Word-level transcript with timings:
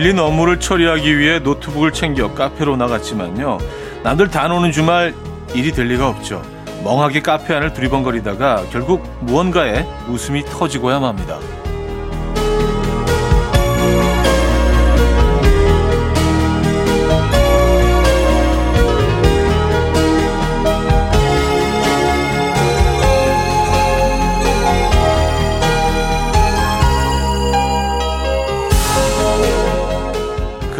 밀린 0.00 0.18
업무를 0.18 0.58
처리하기 0.58 1.18
위해 1.18 1.40
노트북을 1.40 1.92
챙겨 1.92 2.32
카페로 2.32 2.74
나갔지만요. 2.78 3.58
남들 4.02 4.30
다 4.30 4.48
노는 4.48 4.72
주말 4.72 5.14
일이 5.54 5.72
될 5.72 5.88
리가 5.88 6.08
없죠. 6.08 6.40
멍하게 6.82 7.20
카페 7.20 7.54
안을 7.54 7.74
두리번거리다가 7.74 8.64
결국 8.72 9.06
무언가에 9.20 9.84
웃음이 10.08 10.46
터지고야 10.46 11.00
맙니다. 11.00 11.38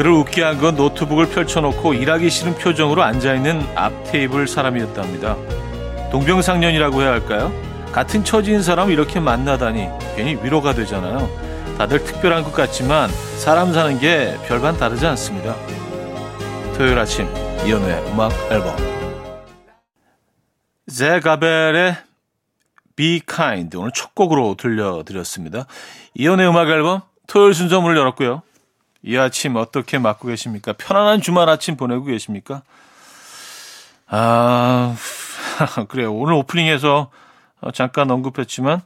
그를 0.00 0.12
웃게 0.12 0.42
한 0.42 0.58
건 0.58 0.76
노트북을 0.76 1.28
펼쳐놓고 1.28 1.92
일하기 1.92 2.30
싫은 2.30 2.54
표정으로 2.54 3.02
앉아있는 3.02 3.76
앞 3.76 3.92
테이블 4.04 4.48
사람이었답니다. 4.48 5.36
동병상련이라고 6.10 7.02
해야 7.02 7.10
할까요? 7.10 7.52
같은 7.92 8.24
처지인 8.24 8.62
사람을 8.62 8.94
이렇게 8.94 9.20
만나다니 9.20 9.88
괜히 10.16 10.38
위로가 10.42 10.72
되잖아요. 10.72 11.28
다들 11.76 12.02
특별한 12.02 12.44
것 12.44 12.52
같지만 12.54 13.10
사람 13.36 13.74
사는 13.74 13.98
게 13.98 14.38
별반 14.46 14.78
다르지 14.78 15.04
않습니다. 15.04 15.54
토요일 16.78 16.98
아침 16.98 17.28
이연우의 17.66 18.10
음악 18.10 18.32
앨범 18.50 18.74
제 20.90 21.20
가벨의 21.20 21.96
Be 22.96 23.20
Kind 23.26 23.76
오늘 23.76 23.90
첫 23.94 24.14
곡으로 24.14 24.54
들려드렸습니다. 24.56 25.66
이연우의 26.14 26.48
음악 26.48 26.70
앨범 26.70 27.02
토요일 27.26 27.52
순서 27.52 27.82
문을 27.82 27.98
열었고요. 27.98 28.40
이 29.02 29.16
아침 29.16 29.56
어떻게 29.56 29.98
맞고 29.98 30.28
계십니까? 30.28 30.74
편안한 30.74 31.20
주말 31.20 31.48
아침 31.48 31.76
보내고 31.76 32.04
계십니까? 32.04 32.62
아, 34.08 34.94
그래요. 35.88 36.12
오늘 36.12 36.34
오프닝에서 36.34 37.10
잠깐 37.72 38.10
언급했지만, 38.10 38.82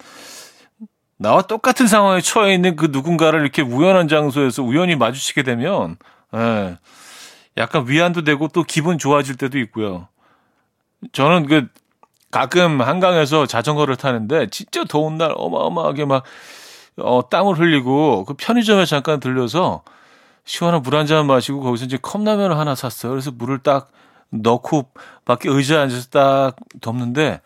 나와 1.16 1.42
똑같은 1.42 1.86
상황에 1.86 2.20
처해 2.20 2.54
있는 2.54 2.76
그 2.76 2.86
누군가를 2.90 3.40
이렇게 3.40 3.62
우연한 3.62 4.08
장소에서 4.08 4.62
우연히 4.62 4.96
마주치게 4.96 5.42
되면, 5.42 5.96
예, 6.34 6.76
약간 7.56 7.88
위안도 7.88 8.22
되고 8.24 8.48
또 8.48 8.62
기분 8.64 8.98
좋아질 8.98 9.36
때도 9.36 9.58
있고요. 9.60 10.08
저는 11.12 11.46
그, 11.46 11.68
가끔 12.30 12.80
한강에서 12.80 13.46
자전거를 13.46 13.96
타는데, 13.96 14.48
진짜 14.50 14.84
더운 14.84 15.16
날 15.18 15.32
어마어마하게 15.36 16.04
막, 16.04 16.24
어, 16.98 17.28
땀을 17.30 17.58
흘리고, 17.58 18.24
그 18.24 18.34
편의점에 18.34 18.84
잠깐 18.86 19.20
들려서, 19.20 19.82
시원한 20.44 20.82
물 20.82 20.94
한 20.94 21.06
잔 21.06 21.26
마시고 21.26 21.60
거기서 21.60 21.84
이제 21.86 21.98
컵라면을 22.00 22.58
하나 22.58 22.74
샀어요. 22.74 23.12
그래서 23.12 23.30
물을 23.30 23.58
딱 23.58 23.90
넣고 24.30 24.90
밖에 25.24 25.48
의자에 25.48 25.78
앉아서 25.78 26.08
딱 26.10 26.56
덮는데 26.80 27.40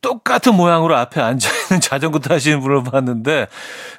똑같은 0.00 0.54
모양으로 0.54 0.96
앞에 0.96 1.20
앉아있는 1.20 1.80
자전거 1.82 2.18
타시는 2.20 2.60
분을 2.60 2.84
봤는데 2.84 3.48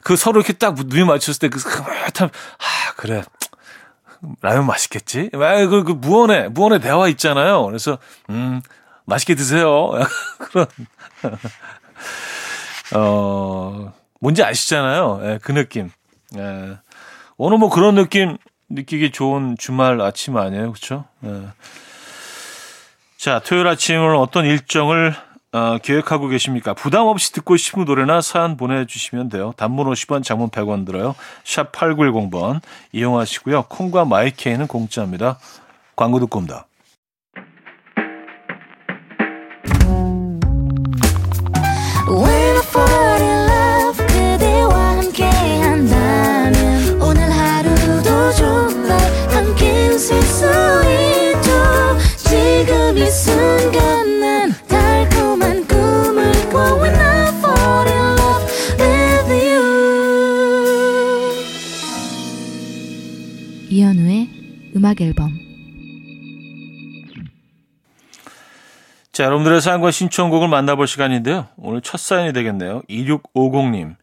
그 0.03 0.15
서로 0.15 0.39
이렇게 0.39 0.53
딱 0.53 0.75
눈이 0.75 1.03
맞췄을 1.05 1.39
때 1.39 1.49
그 1.49 1.59
흐뭇함, 1.59 2.29
아, 2.29 2.93
그래. 2.95 3.23
라면 4.41 4.65
맛있겠지? 4.67 5.29
아, 5.33 5.65
그, 5.65 5.83
그 5.83 5.91
무언의, 5.93 6.49
무언의 6.51 6.79
대화 6.79 7.07
있잖아요. 7.07 7.65
그래서, 7.65 7.97
음, 8.29 8.61
맛있게 9.05 9.33
드세요. 9.33 9.91
그런, 10.37 10.67
어, 12.95 13.93
뭔지 14.19 14.43
아시잖아요. 14.43 15.21
예, 15.23 15.39
그 15.41 15.51
느낌. 15.53 15.89
예. 16.37 16.77
오늘 17.37 17.57
뭐 17.57 17.69
그런 17.69 17.95
느낌 17.95 18.37
느끼기 18.69 19.11
좋은 19.11 19.57
주말 19.57 20.01
아침 20.01 20.37
아니에요, 20.37 20.71
그렇죠? 20.71 21.05
네. 21.19 21.43
자, 23.17 23.39
토요일 23.39 23.67
아침을 23.67 24.15
어떤 24.15 24.45
일정을 24.45 25.13
어, 25.53 25.77
계획하고 25.79 26.29
계십니까? 26.29 26.73
부담 26.73 27.07
없이 27.07 27.33
듣고 27.33 27.57
싶은 27.57 27.83
노래나 27.83 28.21
사연 28.21 28.55
보내주시면 28.55 29.27
돼요. 29.29 29.53
단문 29.57 29.85
50원, 29.87 30.23
장문 30.23 30.49
100원 30.49 30.85
들어요. 30.85 31.13
샵 31.43 31.73
8910번 31.73 32.61
이용하시고요. 32.93 33.63
콩과 33.63 34.05
마이케이는 34.05 34.67
공짜입니다. 34.67 35.39
광고 35.97 36.19
듣고 36.19 36.39
옵니다. 36.39 36.67
음악 65.01 65.07
앨범 65.07 65.31
자, 69.11 69.25
여러분들의 69.25 69.59
사연과 69.59 69.91
신청곡을 69.91 70.47
만나볼 70.47 70.87
시간인데요. 70.87 71.49
오늘 71.57 71.81
첫 71.81 71.99
사연이 71.99 72.31
되겠네요. 72.31 72.81
2650님. 72.89 73.95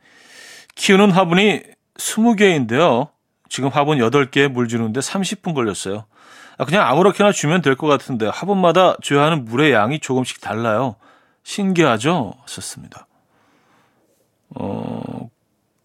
키우는 0.74 1.12
화분이 1.12 1.62
20개인데요. 1.96 3.08
지금 3.48 3.70
화분 3.70 3.98
8개에 3.98 4.48
물 4.48 4.68
주는데 4.68 5.00
30분 5.00 5.54
걸렸어요. 5.54 6.04
아, 6.58 6.64
그냥 6.66 6.86
아무렇게나 6.86 7.32
주면 7.32 7.62
될 7.62 7.74
것 7.76 7.86
같은데 7.86 8.26
화분마다 8.26 8.96
줘야 9.02 9.22
하는 9.24 9.46
물의 9.46 9.72
양이 9.72 9.98
조금씩 9.98 10.42
달라요. 10.42 10.96
신기하죠? 11.42 12.34
썼습니다. 12.46 13.06
어, 14.56 15.30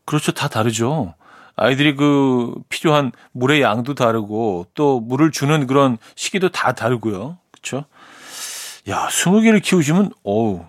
그렇죠. 0.06 0.34
다 0.34 0.50
다르죠. 0.50 1.16
아이들이 1.56 1.96
그 1.96 2.54
필요한 2.70 3.12
물의 3.32 3.62
양도 3.62 3.94
다르고 3.94 4.68
또 4.74 5.00
물을 5.00 5.32
주는 5.32 5.68
그런 5.68 5.98
시기도 6.16 6.50
다 6.50 6.74
다르고요. 6.74 7.38
그렇죠? 7.52 7.86
야, 8.90 9.08
20개를 9.08 9.62
키우시면 9.62 10.12
어우. 10.24 10.66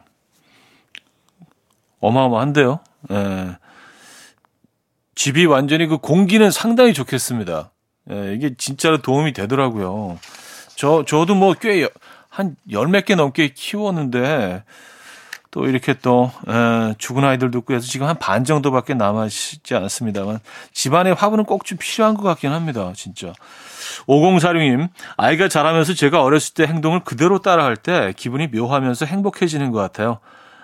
어마어마한데요. 2.01 2.81
예. 3.13 3.57
집이 5.15 5.47
완전히 5.47 5.87
그 5.87 5.99
공기는 5.99 6.51
상당히 6.51 6.93
좋겠습니다. 6.93 7.71
예, 8.11 8.35
이게 8.35 8.55
진짜로 8.57 9.01
도움이 9.01 9.33
되더라고요. 9.33 10.19
저 10.77 11.05
저도 11.07 11.35
뭐 11.35 11.55
꽤 11.55 11.89
한 12.31 12.57
열 12.71 12.89
몇 12.89 13.05
개 13.07 13.15
넘게 13.15 13.49
키웠는데 13.55 14.65
또 15.55 15.67
이렇게 15.69 15.95
또 15.95 16.33
에, 16.49 16.95
죽은 16.99 17.23
아이들도 17.25 17.61
있고 17.61 17.75
해서 17.75 17.87
지금 17.87 18.09
한 18.09 18.17
반 18.19 18.43
정도밖에 18.45 18.95
남아있지 18.95 19.77
않습니다만 19.77 20.41
집안에 20.73 21.13
화분은 21.13 21.45
꼭 21.45 21.65
좀 21.65 21.79
필요한 21.79 22.17
것 22.17 22.25
같긴 22.25 22.51
합니다. 22.51 22.93
진짜. 22.97 23.33
5046님, 24.09 24.89
아이가 25.17 25.47
자라면서 25.47 25.95
제가 25.95 26.25
어렸을 26.25 26.55
때 26.55 26.65
행동을 26.67 27.05
그대로 27.05 27.39
따라할 27.41 27.77
때 27.77 28.13
기분이 28.17 28.49
묘하면서 28.49 29.07
행복해지는 29.07 29.71
것 29.71 29.79
같아요. 29.79 30.19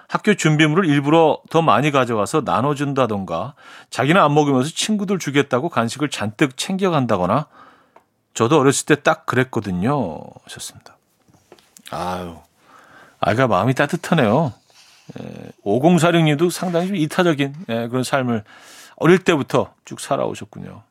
학교 0.08 0.34
준비물을 0.34 0.86
일부러 0.86 1.38
더 1.50 1.62
많이 1.62 1.92
가져가서 1.92 2.42
나눠준다던가 2.44 3.54
자기는 3.90 4.20
안 4.20 4.34
먹으면서 4.34 4.70
친구들 4.74 5.20
주겠다고 5.20 5.68
간식을 5.68 6.10
잔뜩 6.10 6.56
챙겨간다거나 6.56 7.46
저도 8.34 8.58
어렸을 8.58 8.86
때 8.86 8.96
딱 8.96 9.24
그랬거든요. 9.24 10.18
하셨습니다. 10.46 10.96
아유, 11.92 12.38
아이가 13.20 13.46
마음이 13.46 13.74
따뜻하네요. 13.74 14.52
5046님도 15.64 16.50
상당히 16.50 16.86
좀 16.88 16.96
이타적인 16.96 17.54
예, 17.68 17.88
그런 17.88 18.02
삶을 18.02 18.44
어릴 18.96 19.18
때부터 19.18 19.74
쭉 19.84 20.00
살아오셨군요. 20.00 20.82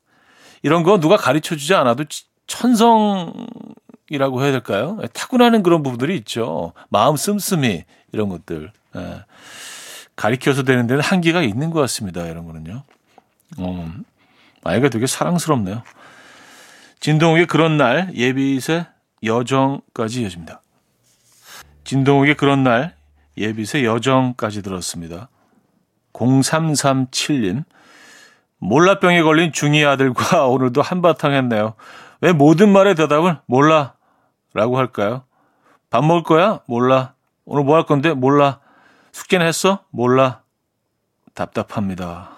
이런 0.61 0.83
거 0.83 0.99
누가 0.99 1.15
가르쳐 1.17 1.55
주지 1.55 1.73
않아도 1.75 2.03
천성이라고 2.47 4.43
해야 4.43 4.51
될까요? 4.51 4.97
예, 5.01 5.07
타고나는 5.07 5.63
그런 5.63 5.83
부분들이 5.83 6.17
있죠. 6.17 6.73
마음 6.89 7.15
씀씀이 7.15 7.85
이런 8.11 8.29
것들. 8.29 8.71
예. 8.95 9.23
가리켜서 10.15 10.63
되는 10.63 10.85
데는 10.85 11.01
한계가 11.01 11.43
있는 11.43 11.69
것 11.71 11.79
같습니다. 11.81 12.25
이런 12.25 12.45
거는요. 12.45 12.83
어, 13.57 13.93
아이가 14.63 14.89
되게 14.89 15.07
사랑스럽네요. 15.07 15.81
진동욱의 16.99 17.47
그런 17.47 17.77
날 17.77 18.13
예비세 18.13 18.85
여정까지 19.23 20.23
이어집니다. 20.23 20.61
진동욱의 21.85 22.35
그런 22.35 22.63
날 22.63 22.98
예빛의 23.39 23.85
여정까지 23.85 24.61
들었습니다. 24.61 25.29
0337님. 26.13 27.63
몰라병에 28.59 29.21
걸린 29.21 29.53
중이 29.53 29.85
아들과 29.85 30.45
오늘도 30.51 30.81
한바탕 30.81 31.31
했네요. 31.33 31.75
왜 32.21 32.33
모든 32.33 32.69
말에 32.71 32.93
대답을 32.95 33.39
몰라 33.45 33.93
라고 34.53 34.77
할까요? 34.77 35.23
밥 35.89 36.03
먹을 36.03 36.23
거야? 36.23 36.59
몰라. 36.67 37.13
오늘 37.45 37.63
뭐 37.63 37.77
할 37.77 37.85
건데? 37.85 38.13
몰라. 38.13 38.59
숙제는 39.13 39.45
했어? 39.47 39.85
몰라. 39.89 40.41
답답합니다. 41.33 42.31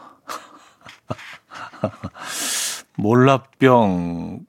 몰라병. 2.96 4.46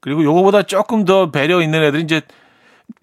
그리고 0.00 0.22
요거보다 0.22 0.64
조금 0.64 1.04
더 1.04 1.30
배려 1.30 1.62
있는 1.62 1.82
애들이 1.82 2.02
이제 2.02 2.20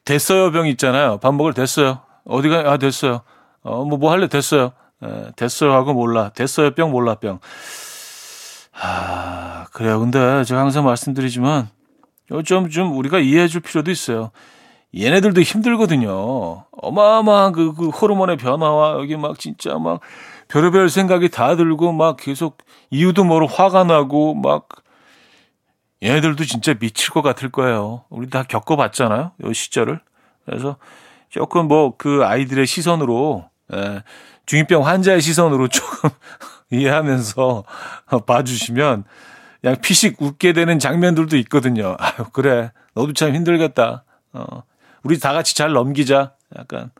됐어요 0.06 0.52
병 0.52 0.68
있잖아요. 0.68 1.18
밥 1.18 1.34
먹을 1.34 1.54
됐어요. 1.54 2.05
어디가, 2.26 2.72
아, 2.72 2.78
됐어요. 2.78 3.22
어, 3.62 3.86
뭐, 3.86 3.98
뭐 3.98 4.12
할래? 4.12 4.28
됐어요. 4.28 4.72
에, 5.04 5.32
됐어요 5.36 5.74
하고 5.74 5.94
몰라. 5.94 6.30
됐어요 6.30 6.72
병, 6.72 6.92
몰라 6.92 7.16
병. 7.16 7.40
아, 8.74 9.66
그래요. 9.72 10.00
근데 10.00 10.44
제가 10.44 10.62
항상 10.62 10.86
말씀드리지만, 10.86 11.70
좀, 12.46 12.70
좀 12.70 12.98
우리가 12.98 13.20
이해해 13.20 13.48
줄 13.48 13.62
필요도 13.62 13.92
있어요. 13.92 14.32
얘네들도 14.98 15.42
힘들거든요. 15.42 16.66
어마어마한 16.72 17.52
그, 17.52 17.74
그 17.74 17.90
호르몬의 17.90 18.38
변화와 18.38 18.94
여기 19.00 19.18
막 19.18 19.38
진짜 19.38 19.78
막 19.78 20.00
별의별 20.48 20.90
생각이 20.90 21.30
다 21.30 21.56
들고 21.56 21.92
막 21.92 22.18
계속 22.18 22.58
이유도 22.92 23.26
모르고 23.26 23.52
화가 23.52 23.84
나고 23.84 24.36
막 24.36 24.70
얘네들도 26.02 26.46
진짜 26.46 26.74
미칠 26.76 27.12
것 27.12 27.22
같을 27.22 27.50
거예요. 27.52 28.06
우리 28.10 28.30
다 28.30 28.44
겪어봤잖아요. 28.44 29.34
이 29.44 29.54
시절을. 29.54 30.00
그래서 30.46 30.78
조금 31.36 31.68
뭐 31.68 31.98
그 31.98 32.24
아이들의 32.24 32.66
시선으로 32.66 33.50
예, 33.74 34.04
중이병 34.46 34.86
환자의 34.88 35.20
시선으로 35.20 35.68
조금 35.68 36.10
이해하면서 36.72 37.66
봐주시면 38.26 39.04
그냥 39.60 39.76
피식 39.82 40.22
웃게 40.22 40.54
되는 40.54 40.80
장면들도 40.80 41.36
있거든요. 41.40 41.98
아유 42.00 42.26
그래 42.32 42.72
너도 42.94 43.12
참 43.12 43.36
힘들겠다. 43.36 44.06
어, 44.32 44.64
우리 45.04 45.20
다 45.20 45.34
같이 45.34 45.56
잘 45.56 45.74
넘기자. 45.74 46.32
약간 46.58 46.92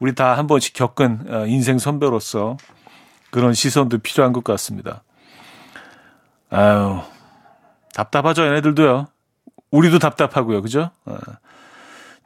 우리 0.00 0.12
다 0.16 0.34
한 0.34 0.48
번씩 0.48 0.74
겪은 0.74 1.32
어, 1.32 1.46
인생 1.46 1.78
선배로서 1.78 2.56
그런 3.30 3.54
시선도 3.54 3.98
필요한 3.98 4.32
것 4.32 4.42
같습니다. 4.42 5.04
아유 6.50 6.98
답답하죠 7.94 8.44
얘네들도요. 8.44 9.06
우리도 9.70 10.00
답답하고요. 10.00 10.62
그죠? 10.62 10.90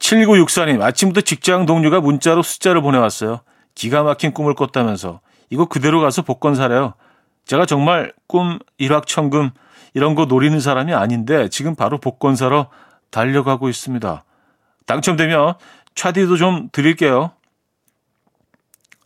어. 0.01 0.11
7964님 0.11 0.83
아침부터 0.83 1.21
직장 1.21 1.67
동료가 1.67 2.01
문자로 2.01 2.43
숫자를 2.43 2.81
보내왔어요. 2.83 3.41
기가 3.75 4.03
막힌 4.03 4.33
꿈을 4.33 4.55
꿨다면서 4.55 5.21
이거 5.51 5.67
그대로 5.67 6.01
가서 6.01 6.23
복권 6.23 6.55
사래요. 6.55 6.95
제가 7.45 7.67
정말 7.67 8.13
꿈 8.27 8.59
일확천금 8.79 9.51
이런 9.95 10.15
거 10.15 10.25
노리는 10.25 10.59
사람이 10.59 10.95
아닌데 10.95 11.49
지금 11.49 11.75
바로 11.75 11.99
복권 11.99 12.37
사러 12.37 12.69
달려가고 13.11 13.69
있습니다. 13.69 14.25
당첨되면 14.87 15.55
차디도 15.95 16.37
좀 16.37 16.69
드릴게요. 16.73 17.33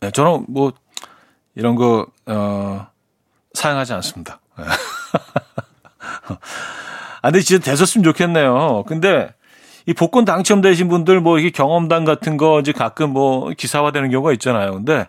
네, 0.01 0.11
저는 0.11 0.45
뭐 0.47 0.73
이런 1.55 1.75
거 1.75 2.07
어, 2.25 2.87
사용하지 3.53 3.93
않습니다. 3.93 4.39
아, 7.21 7.31
근데 7.31 7.41
진짜 7.41 7.63
되셨으면 7.71 8.03
좋겠네요. 8.03 8.83
근데 8.87 9.33
이 9.85 9.93
복권 9.93 10.25
당첨되신 10.25 10.87
분들 10.87 11.21
뭐 11.21 11.39
이게 11.39 11.49
경험담 11.49 12.05
같은 12.05 12.37
거 12.37 12.59
이제 12.59 12.71
가끔 12.71 13.11
뭐 13.11 13.51
기사화되는 13.51 14.09
경우가 14.09 14.33
있잖아요. 14.33 14.73
근데 14.73 15.07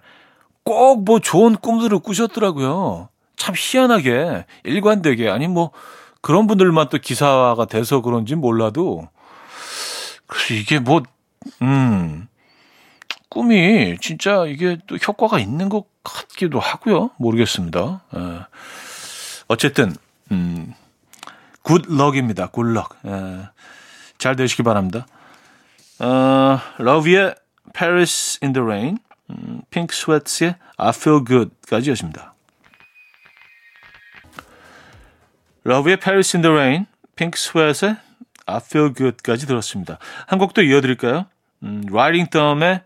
꼭 0.65 1.05
뭐 1.05 1.21
좋은 1.21 1.57
꿈들을 1.57 1.99
꾸셨더라고요. 2.01 3.09
참 3.37 3.55
희한하게 3.57 4.47
일관되게 4.65 5.29
아니 5.31 5.47
뭐 5.49 5.71
그런 6.21 6.47
분들만 6.47 6.89
또 6.89 6.99
기사화가 6.99 7.67
돼서 7.67 8.01
그런지 8.01 8.35
몰라도 8.35 9.09
그래서 10.27 10.55
이게 10.55 10.79
뭐, 10.79 11.03
음, 11.63 12.27
꿈이 13.29 13.97
진짜 14.01 14.45
이게 14.47 14.79
또 14.87 14.97
효과가 14.97 15.39
있는 15.39 15.69
것 15.69 15.85
같기도 16.03 16.59
하고요. 16.59 17.11
모르겠습니다. 17.19 18.03
에. 18.15 18.19
어쨌든, 19.49 19.95
음, 20.33 20.75
굿럭입니다. 21.63 22.49
굿럭. 22.49 22.97
에. 23.07 23.11
잘 24.19 24.37
되시기 24.37 24.63
바랍니다. 24.63 25.07
어, 25.99 26.59
러비의 26.79 27.35
Paris 27.75 28.39
in 28.43 28.53
the 28.53 28.65
Rain, 28.65 28.99
음, 29.31 29.63
핑크 29.71 29.95
스웨트의 29.95 30.57
I 30.77 30.89
Feel 30.91 31.25
Good까지 31.25 31.91
였습니다. 31.91 32.35
러브의 35.65 35.97
Paris 35.99 36.37
in 36.37 36.43
the 36.43 36.55
Rain, 36.55 36.87
핑크 37.17 37.39
스웨트의 37.39 37.97
I 38.47 38.57
Feel 38.59 38.95
Good까지 38.95 39.47
들었습니다. 39.47 39.99
한 40.27 40.39
곡도 40.39 40.63
이어드릴까요? 40.63 41.27
음, 41.65 41.83
Riding 41.91 42.31
Thumb의 42.31 42.83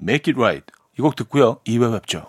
Make 0.00 0.32
It 0.32 0.40
Right. 0.40 0.64
이 0.98 1.02
곡 1.02 1.16
듣고요. 1.16 1.60
2회 1.66 1.92
뵙죠. 1.92 2.26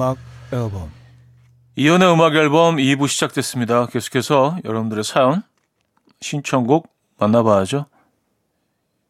음악 0.00 0.16
앨범 0.50 0.90
이현우의 1.76 2.14
음악 2.14 2.34
앨범 2.34 2.76
2부 2.76 3.06
시작됐습니다. 3.06 3.84
계속해서 3.84 4.56
여러분들의 4.64 5.04
사연 5.04 5.42
신청곡 6.22 6.88
만나봐야죠. 7.18 7.84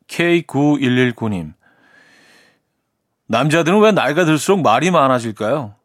K9119님 0.09 1.53
남자들은 3.29 3.81
왜 3.81 3.93
나이가 3.93 4.25
들수록 4.25 4.63
말이 4.63 4.91
많아질까요? 4.91 5.77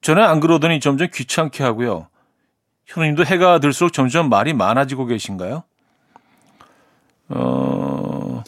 전에 0.00 0.20
안 0.20 0.40
그러더니 0.40 0.80
점점 0.80 1.06
귀찮게 1.14 1.62
하고요. 1.62 2.08
현우님도 2.86 3.24
해가 3.24 3.60
들수록 3.60 3.92
점점 3.92 4.28
말이 4.28 4.54
많아지고 4.54 5.06
계신가요? 5.06 5.62
어, 7.28 8.42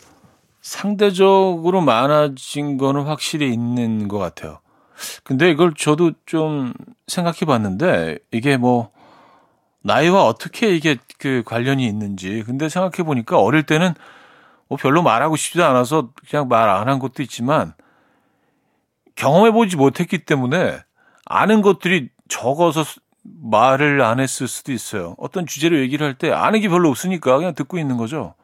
상대적으로 0.60 1.80
많아진 1.82 2.78
거는 2.78 3.04
확실히 3.04 3.52
있는 3.52 4.08
것 4.08 4.18
같아요. 4.18 4.58
근데 5.24 5.50
이걸 5.50 5.74
저도 5.74 6.12
좀 6.26 6.72
생각해 7.06 7.40
봤는데 7.46 8.18
이게 8.32 8.56
뭐 8.56 8.90
나이와 9.82 10.24
어떻게 10.24 10.74
이게 10.74 10.96
그 11.18 11.42
관련이 11.44 11.86
있는지 11.86 12.42
근데 12.46 12.68
생각해 12.68 13.04
보니까 13.06 13.38
어릴 13.40 13.64
때는 13.64 13.94
뭐 14.68 14.78
별로 14.78 15.02
말하고 15.02 15.36
싶지도 15.36 15.64
않아서 15.64 16.10
그냥 16.28 16.48
말 16.48 16.68
안 16.70 16.88
한 16.88 16.98
것도 16.98 17.22
있지만 17.22 17.74
경험해 19.16 19.52
보지 19.52 19.76
못했기 19.76 20.24
때문에 20.24 20.80
아는 21.26 21.62
것들이 21.62 22.08
적어서 22.28 22.84
말을 23.22 24.02
안 24.02 24.20
했을 24.20 24.48
수도 24.48 24.72
있어요. 24.72 25.14
어떤 25.18 25.46
주제로 25.46 25.78
얘기를 25.78 26.06
할 26.06 26.14
때 26.14 26.30
아는 26.32 26.60
게 26.60 26.68
별로 26.68 26.88
없으니까 26.90 27.36
그냥 27.38 27.54
듣고 27.54 27.78
있는 27.78 27.96
거죠. 27.96 28.34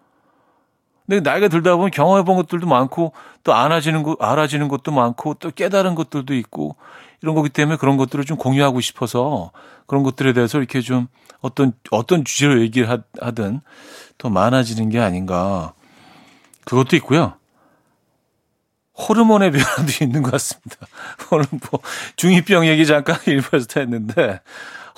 근데 1.10 1.28
나이가 1.28 1.48
들다 1.48 1.74
보면 1.74 1.90
경험해 1.90 2.22
본 2.22 2.36
것들도 2.36 2.68
많고 2.68 3.12
또 3.42 3.52
알아지는 3.52 4.04
것, 4.04 4.16
알아지는 4.22 4.68
것도 4.68 4.92
많고 4.92 5.34
또 5.34 5.50
깨달은 5.50 5.96
것들도 5.96 6.36
있고 6.36 6.76
이런 7.20 7.34
거기 7.34 7.48
때문에 7.48 7.78
그런 7.78 7.96
것들을 7.96 8.24
좀 8.24 8.36
공유하고 8.36 8.80
싶어서 8.80 9.50
그런 9.88 10.04
것들에 10.04 10.32
대해서 10.32 10.58
이렇게 10.58 10.80
좀 10.80 11.08
어떤, 11.40 11.72
어떤 11.90 12.24
주제로 12.24 12.60
얘기를 12.60 13.02
하든 13.20 13.60
더 14.18 14.30
많아지는 14.30 14.88
게 14.88 15.00
아닌가. 15.00 15.72
그것도 16.64 16.94
있고요. 16.98 17.34
호르몬의 18.96 19.50
변화도 19.50 19.92
있는 20.04 20.22
것 20.22 20.30
같습니다. 20.30 20.76
오늘 21.32 21.46
뭐 21.50 21.80
중이병 22.14 22.68
얘기 22.68 22.86
잠깐 22.86 23.16
일부에서 23.26 23.80
했는데 23.80 24.40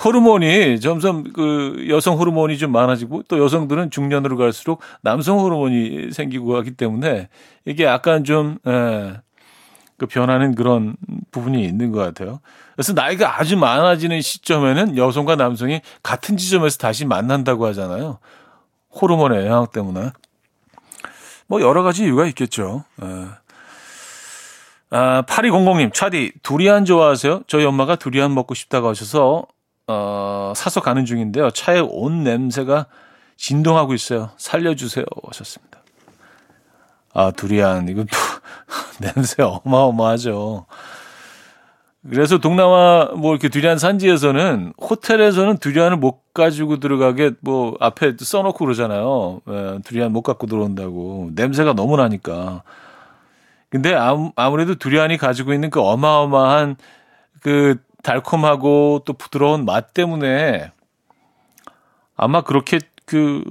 호르몬이 0.05 0.81
점점 0.81 1.25
그 1.33 1.87
여성 1.89 2.19
호르몬이 2.19 2.59
좀 2.59 2.73
많아지고 2.73 3.25
또 3.29 3.39
여성들은 3.39 3.91
중년으로 3.91 4.37
갈수록 4.37 4.81
남성 5.01 5.39
호르몬이 5.39 6.11
생기고 6.13 6.57
하기 6.57 6.73
때문에 6.73 7.29
이게 7.65 7.85
약간 7.85 8.25
좀, 8.25 8.59
예, 8.67 9.21
그 9.97 10.07
변하는 10.07 10.55
그런 10.55 10.97
부분이 11.31 11.63
있는 11.65 11.93
것 11.93 12.01
같아요. 12.01 12.41
그래서 12.75 12.93
나이가 12.93 13.39
아주 13.39 13.57
많아지는 13.57 14.21
시점에는 14.21 14.97
여성과 14.97 15.37
남성이 15.37 15.81
같은 16.03 16.37
지점에서 16.37 16.79
다시 16.79 17.05
만난다고 17.05 17.67
하잖아요. 17.67 18.19
호르몬의 19.01 19.47
영향 19.47 19.67
때문에. 19.73 20.11
뭐 21.47 21.61
여러 21.61 21.83
가지 21.83 22.05
이유가 22.05 22.27
있겠죠. 22.27 22.85
예. 23.03 23.27
아, 24.91 25.23
8200님, 25.23 25.95
차디, 25.95 26.33
두리안 26.43 26.85
좋아하세요? 26.85 27.45
저희 27.47 27.65
엄마가 27.65 27.97
두리안 27.97 28.35
먹고 28.35 28.55
싶다고 28.55 28.89
하셔서 28.89 29.47
어, 29.87 30.53
사서 30.55 30.81
가는 30.81 31.05
중인데요. 31.05 31.51
차에 31.51 31.81
온 31.81 32.25
냄새가 32.25 32.87
진동하고 33.37 33.95
있어요. 33.95 34.31
살려주세요. 34.37 35.05
하셨습니다. 35.27 35.81
아, 37.15 37.31
두리안. 37.31 37.89
이거 37.89 38.05
냄새 39.01 39.43
어마어마하죠. 39.43 40.67
그래서 42.09 42.39
동남아 42.39 43.11
뭐 43.17 43.33
이렇게 43.33 43.49
두리안 43.49 43.79
산지에서는 43.79 44.73
호텔에서는 44.81 45.59
두리안을 45.59 45.99
못 45.99 46.35
가지고 46.35 46.81
들어가게 46.81 47.33
뭐 47.41 47.77
앞에 47.79 48.17
써놓고 48.19 48.59
그러잖아요. 48.59 49.41
예, 49.49 49.79
두리안 49.85 50.13
못 50.13 50.23
갖고 50.23 50.49
들어온다고 50.49 51.31
냄새가 51.35 51.75
너무 51.75 51.97
나니까. 51.97 52.65
근데 53.69 53.95
아무, 53.95 54.33
아무래도 54.35 54.75
두리안이 54.75 55.17
가지고 55.17 55.53
있는 55.55 55.71
그 55.71 55.81
어마어마한 55.81 56.77
그 57.41 57.77
달콤하고 58.03 59.03
또 59.05 59.13
부드러운 59.13 59.65
맛 59.65 59.95
때문에 59.95 60.71
아마 62.17 62.43
그렇게 62.43 62.81
그 63.07 63.43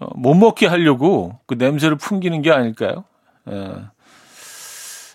어, 0.00 0.06
못 0.14 0.34
먹게 0.34 0.66
하려고 0.66 1.38
그 1.46 1.54
냄새를 1.54 1.96
풍기는 1.96 2.42
게 2.42 2.50
아닐까요? 2.50 3.04
예. 3.50 3.74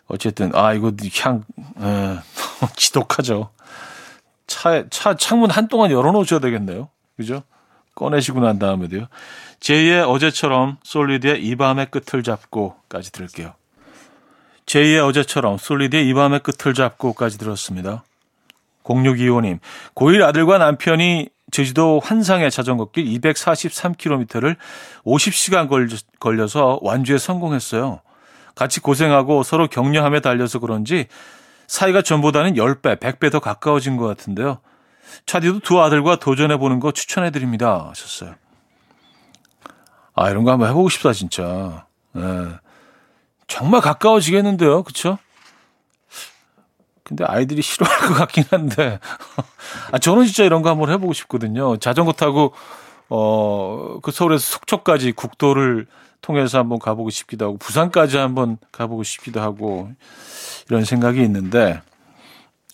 어쨌든 0.08 0.52
아 0.56 0.74
이거 0.74 0.92
향 1.22 1.44
예, 1.82 2.20
지독하죠. 2.76 3.50
차, 4.48 4.90
차 4.90 5.16
창문 5.16 5.52
한동안 5.52 5.92
열어놓으셔야 5.92 6.40
되겠네요. 6.40 6.90
그죠? 7.16 7.44
꺼내시고 7.96 8.40
난 8.40 8.58
다음에도요. 8.58 9.08
제2의 9.60 10.10
어제처럼 10.10 10.78
솔리드의 10.84 11.44
이 11.46 11.56
밤의 11.56 11.92
끝을 11.92 12.24
잡고까지 12.24 13.12
들을게요. 13.12 13.54
제2의 14.66 15.08
어제처럼 15.08 15.58
솔리드의 15.58 16.08
이 16.08 16.14
밤의 16.14 16.40
끝을 16.40 16.74
잡고까지 16.74 17.38
들었습니다. 17.38 18.04
0625님, 18.90 19.60
고1 19.96 20.24
아들과 20.24 20.58
남편이 20.58 21.30
제주도 21.52 22.00
환상의 22.04 22.52
자전거길 22.52 23.06
243km를 23.06 24.56
50시간 25.06 25.68
걸려서 26.20 26.80
완주에 26.82 27.18
성공했어요. 27.18 28.02
같이 28.56 28.80
고생하고 28.80 29.44
서로 29.44 29.68
격려하며 29.68 30.20
달려서 30.20 30.60
그런지 30.60 31.08
사이가 31.68 32.02
전보다는 32.02 32.56
10배, 32.56 33.00
100배 33.00 33.32
더 33.32 33.40
가까워진 33.40 33.98
것 33.98 34.06
같은데요. 34.08 34.60
차디도 35.26 35.60
두 35.60 35.82
아들과 35.82 36.18
도전해보는 36.18 36.80
거 36.80 36.92
추천해드립니다. 36.92 37.88
하셨어요. 37.90 38.36
아, 40.14 40.30
이런 40.30 40.44
거 40.44 40.52
한번 40.52 40.70
해보고 40.70 40.90
싶다, 40.90 41.14
진짜. 41.14 41.86
네. 42.12 42.24
정말 43.48 43.82
가까워지겠는데요. 43.82 44.84
그쵸? 44.84 45.18
근데 47.10 47.26
아이들이 47.26 47.64
싫어할 47.64 48.08
것 48.08 48.14
같긴 48.14 48.44
한데. 48.52 49.00
아, 49.92 49.98
저는 49.98 50.26
진짜 50.26 50.44
이런 50.44 50.62
거 50.62 50.70
한번 50.70 50.92
해보고 50.92 51.14
싶거든요. 51.14 51.76
자전거 51.78 52.12
타고, 52.12 52.54
어, 53.10 53.98
그 54.04 54.12
서울에서 54.12 54.46
속초까지 54.46 55.14
국도를 55.14 55.88
통해서 56.22 56.60
한번 56.60 56.78
가보고 56.78 57.10
싶기도 57.10 57.46
하고, 57.46 57.58
부산까지 57.58 58.18
한번 58.18 58.60
가보고 58.72 59.02
싶기도 59.02 59.42
하고, 59.42 59.90
이런 60.70 60.86
생각이 60.86 61.20
있는데, 61.24 61.82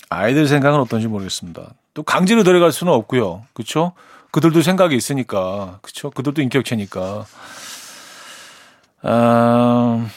아이들 0.09 0.47
생각은 0.47 0.81
어떤지 0.81 1.07
모르겠습니다. 1.07 1.73
또 1.93 2.03
강제로 2.03 2.43
데려갈 2.43 2.73
수는 2.73 2.91
없고요. 2.91 3.43
그쵸? 3.53 3.93
그들도 4.31 4.63
생각이 4.63 4.97
있으니까. 4.97 5.79
그쵸? 5.81 6.11
그들도 6.11 6.41
인격체니까. 6.41 7.25
아, 9.01 10.07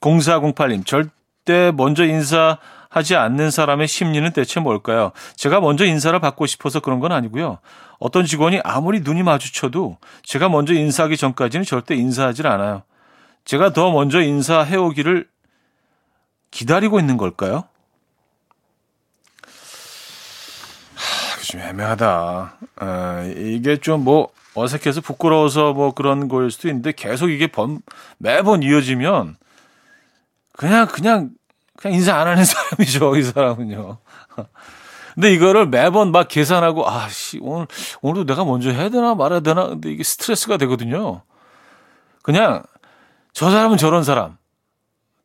0408님, 0.00 0.86
절대 0.86 1.72
먼저 1.74 2.04
인사, 2.04 2.58
하지 2.88 3.16
않는 3.16 3.50
사람의 3.50 3.88
심리는 3.88 4.30
대체 4.32 4.60
뭘까요? 4.60 5.12
제가 5.36 5.60
먼저 5.60 5.84
인사를 5.84 6.18
받고 6.20 6.46
싶어서 6.46 6.80
그런 6.80 7.00
건 7.00 7.12
아니고요. 7.12 7.58
어떤 7.98 8.26
직원이 8.26 8.60
아무리 8.64 9.00
눈이 9.00 9.22
마주쳐도 9.22 9.98
제가 10.22 10.48
먼저 10.48 10.74
인사하기 10.74 11.16
전까지는 11.16 11.64
절대 11.64 11.94
인사하질 11.94 12.46
않아요. 12.46 12.82
제가 13.44 13.72
더 13.72 13.90
먼저 13.90 14.20
인사해 14.20 14.76
오기를 14.76 15.28
기다리고 16.50 16.98
있는 16.98 17.16
걸까요? 17.16 17.64
하, 20.94 21.42
좀 21.42 21.60
애매하다. 21.60 22.56
어, 22.80 23.32
이게 23.36 23.76
좀 23.76 24.04
뭐 24.04 24.30
어색해서 24.56 25.02
부끄러워서 25.02 25.74
뭐 25.74 25.92
그런 25.92 26.28
걸 26.28 26.50
수도 26.50 26.68
있는데 26.68 26.92
계속 26.92 27.28
이게 27.28 27.46
번, 27.46 27.80
매번 28.18 28.62
이어지면 28.62 29.36
그냥 30.52 30.86
그냥 30.88 31.30
그냥 31.76 31.94
인사 31.94 32.16
안 32.16 32.26
하는 32.26 32.44
사람이죠, 32.46 33.16
이 33.16 33.22
사람은요. 33.22 33.98
근데 35.14 35.32
이거를 35.32 35.66
매번 35.66 36.12
막 36.12 36.28
계산하고, 36.28 36.88
아, 36.88 37.08
씨, 37.08 37.38
오늘, 37.40 37.66
오늘도 38.02 38.26
내가 38.26 38.44
먼저 38.44 38.70
해야 38.70 38.90
되나 38.90 39.14
말아야 39.14 39.40
되나? 39.40 39.66
근데 39.68 39.90
이게 39.90 40.02
스트레스가 40.02 40.58
되거든요. 40.58 41.22
그냥, 42.22 42.62
저 43.32 43.50
사람은 43.50 43.78
저런 43.78 44.04
사람. 44.04 44.36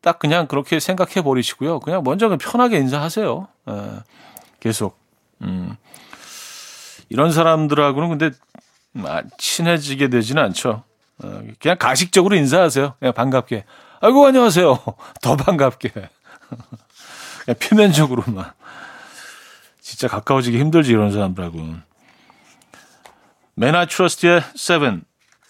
딱 0.00 0.18
그냥 0.18 0.46
그렇게 0.46 0.80
생각해 0.80 1.22
버리시고요. 1.22 1.80
그냥 1.80 2.02
먼저 2.02 2.26
그냥 2.26 2.38
편하게 2.38 2.78
인사하세요. 2.78 3.48
예, 3.70 3.74
계속. 4.60 4.98
음. 5.42 5.76
이런 7.08 7.30
사람들하고는 7.30 8.08
근데 8.18 8.30
아, 9.04 9.22
친해지게 9.38 10.08
되지는 10.08 10.42
않죠. 10.42 10.82
어, 11.22 11.42
그냥 11.60 11.76
가식적으로 11.78 12.34
인사하세요. 12.34 12.94
그냥 12.98 13.14
반갑게. 13.14 13.64
아이고, 14.00 14.26
안녕하세요. 14.26 14.78
더 15.22 15.36
반갑게. 15.36 15.92
표면적으로만. 17.60 18.52
진짜 19.80 20.08
가까워지기 20.08 20.58
힘들지, 20.58 20.92
이런 20.92 21.10
사람들하고는. 21.12 21.82
맨 23.54 23.74
I 23.74 23.86
Trust의 23.86 24.42
Seven 24.56 25.02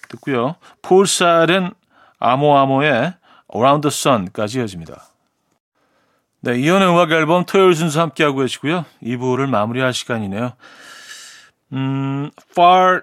듣고요. 0.08 0.56
폴살은 0.82 1.72
아모아모의 2.18 3.14
Around 3.54 3.88
the 3.88 3.92
Sun까지 3.92 4.58
이어집니다. 4.58 5.08
네, 6.40 6.58
이연의 6.58 6.88
음악 6.88 7.12
앨범 7.12 7.44
토요일 7.44 7.74
순서 7.74 8.00
함께하고 8.00 8.40
계시고요. 8.40 8.84
2부를 9.02 9.46
마무리할 9.48 9.92
시간이네요. 9.92 10.54
음, 11.74 12.30
Far 12.50 13.02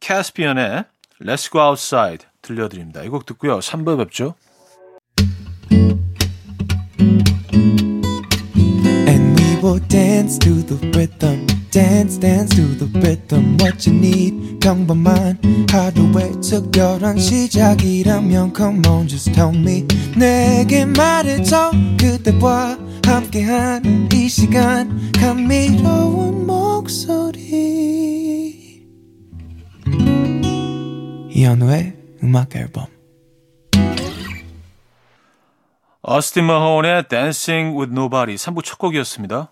Caspian의 0.00 0.84
Let's 1.22 1.52
Go 1.52 1.60
Outside 1.62 2.26
들려드립니다. 2.42 3.02
이 3.04 3.08
곡 3.08 3.24
듣고요. 3.26 3.60
3부 3.60 3.96
뵙죠. 3.98 4.34
Will 9.72 9.80
dance 9.88 10.38
to 10.38 10.62
the 10.62 10.76
rhythm. 10.92 11.46
Dance, 11.70 12.18
dance 12.18 12.54
to 12.54 12.62
the 12.76 12.86
rhythm. 13.00 13.56
What 13.58 13.88
you 13.88 13.96
need, 13.96 14.60
평범한 14.60 15.38
하루의 15.70 16.32
특별한 16.42 17.18
시작이라면 17.18 18.52
Come 18.54 18.86
on, 18.86 19.08
just 19.08 19.32
tell 19.32 19.56
me. 19.56 19.86
내게 20.14 20.84
말해줘. 20.84 21.70
그대와 21.98 22.76
함께한 23.06 24.10
이 24.12 24.28
시간. 24.28 25.10
감미로운 25.12 26.46
목소리. 26.46 27.42
이현우의 31.30 31.94
음악 32.22 32.54
앨범. 32.56 32.86
어스틴 36.02 36.44
마혼의 36.44 37.04
Dancing 37.08 37.78
with 37.78 37.92
Nobody 37.92 38.34
3부 38.34 38.62
첫 38.64 38.76
곡이었습니다. 38.78 39.51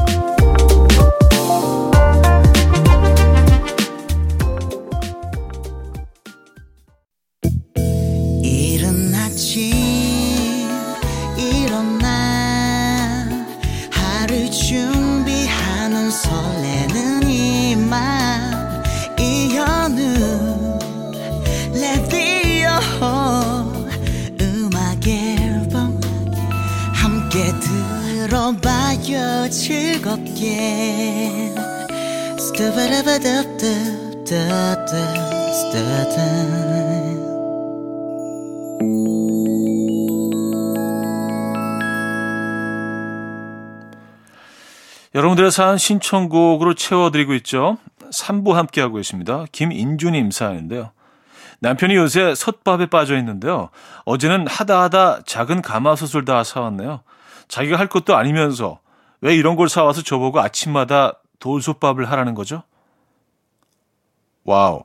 즐겁게 29.49 31.53
스타바라바답답답답 32.39 34.87
스타다 35.53 36.61
여러분들의 45.13 45.51
사연 45.51 45.77
신청곡으로 45.77 46.73
채워드리고 46.73 47.33
있죠. 47.35 47.77
3부 48.11 48.53
함께하고 48.53 48.97
있습니다. 48.99 49.45
김인주님 49.51 50.31
사연인데요. 50.31 50.91
남편이 51.59 51.95
요새 51.95 52.33
솥밥에 52.33 52.85
빠져 52.85 53.17
있는데요. 53.17 53.71
어제는 54.05 54.47
하다 54.47 54.83
하다 54.83 55.23
작은 55.25 55.61
가마솥을 55.61 56.23
다 56.25 56.45
사왔네요. 56.45 57.01
자기가 57.49 57.77
할 57.77 57.87
것도 57.87 58.15
아니면서 58.15 58.79
왜 59.21 59.35
이런 59.35 59.55
걸 59.55 59.69
사와서 59.69 60.03
저보고 60.03 60.39
아침마다 60.39 61.19
돌솥밥을 61.39 62.09
하라는 62.11 62.35
거죠? 62.35 62.63
와우. 64.43 64.83